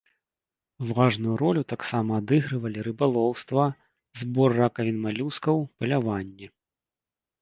[0.99, 3.63] Важную ролю таксама адыгрывалі рыбалоўства,
[4.23, 6.47] збор ракавін малюскаў, паляванне.